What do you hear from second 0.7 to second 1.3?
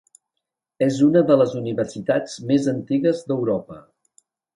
És una